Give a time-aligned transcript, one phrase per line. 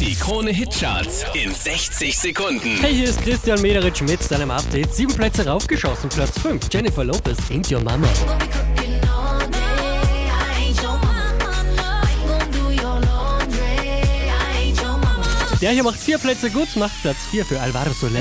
[0.00, 2.76] Die Krone Hitcharts in 60 Sekunden.
[2.80, 4.94] Hey, hier ist Christian Mederitsch mit seinem Update.
[4.94, 6.68] Sieben Plätze raufgeschossen, Platz 5.
[6.70, 8.06] Jennifer Lopez, ain't your mama.
[15.62, 18.20] Der hier macht vier Plätze gut, macht Platz 4 für Alvaro Soler.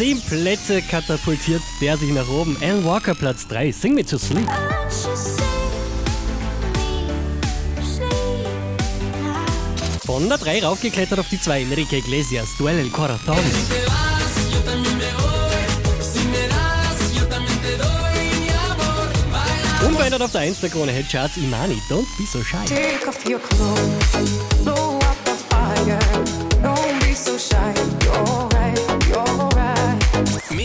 [0.00, 2.56] Zehn Plätze katapultiert der sich nach oben.
[2.62, 3.70] Alan Walker, Platz 3.
[3.70, 4.48] Sing Me to Sleep.
[10.06, 11.64] Von der 3 raufgeklettert auf die 2.
[11.64, 13.36] Enrique Iglesias, Duel El Corazón.
[19.86, 22.56] Unverändert auf der 1 der Krone Hitcharts Imani, Don't Be So Shy.